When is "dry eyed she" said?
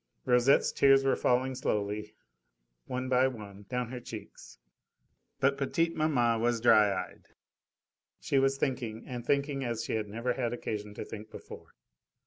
6.59-8.39